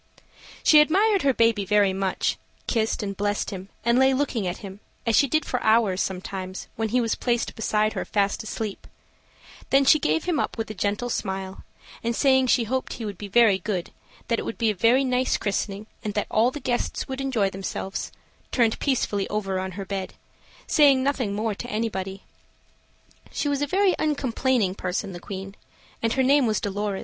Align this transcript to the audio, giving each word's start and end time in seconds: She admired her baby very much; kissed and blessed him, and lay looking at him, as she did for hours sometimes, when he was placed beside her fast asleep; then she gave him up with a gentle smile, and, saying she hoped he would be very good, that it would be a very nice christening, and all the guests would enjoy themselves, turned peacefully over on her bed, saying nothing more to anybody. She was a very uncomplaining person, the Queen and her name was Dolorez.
She 0.63 0.79
admired 0.81 1.21
her 1.21 1.31
baby 1.31 1.63
very 1.63 1.93
much; 1.93 2.39
kissed 2.65 3.03
and 3.03 3.15
blessed 3.15 3.51
him, 3.51 3.69
and 3.85 3.99
lay 3.99 4.15
looking 4.15 4.47
at 4.47 4.57
him, 4.65 4.79
as 5.05 5.15
she 5.15 5.27
did 5.27 5.45
for 5.45 5.61
hours 5.61 6.01
sometimes, 6.01 6.67
when 6.75 6.89
he 6.89 6.99
was 6.99 7.13
placed 7.13 7.53
beside 7.55 7.93
her 7.93 8.03
fast 8.03 8.41
asleep; 8.41 8.87
then 9.69 9.85
she 9.85 9.99
gave 9.99 10.23
him 10.23 10.39
up 10.39 10.57
with 10.57 10.71
a 10.71 10.73
gentle 10.73 11.11
smile, 11.11 11.63
and, 12.03 12.15
saying 12.15 12.47
she 12.47 12.63
hoped 12.63 12.93
he 12.93 13.05
would 13.05 13.19
be 13.19 13.27
very 13.27 13.59
good, 13.59 13.91
that 14.27 14.39
it 14.39 14.43
would 14.43 14.57
be 14.57 14.71
a 14.71 14.73
very 14.73 15.03
nice 15.03 15.37
christening, 15.37 15.85
and 16.03 16.17
all 16.31 16.49
the 16.49 16.59
guests 16.59 17.07
would 17.07 17.21
enjoy 17.21 17.51
themselves, 17.51 18.11
turned 18.51 18.79
peacefully 18.79 19.29
over 19.29 19.59
on 19.59 19.73
her 19.73 19.85
bed, 19.85 20.15
saying 20.65 21.03
nothing 21.03 21.35
more 21.35 21.53
to 21.53 21.69
anybody. 21.69 22.23
She 23.31 23.47
was 23.47 23.61
a 23.61 23.67
very 23.67 23.93
uncomplaining 23.99 24.73
person, 24.73 25.11
the 25.13 25.19
Queen 25.19 25.53
and 26.01 26.13
her 26.13 26.23
name 26.23 26.47
was 26.47 26.59
Dolorez. 26.59 26.99